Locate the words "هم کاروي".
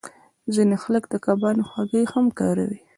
2.13-2.79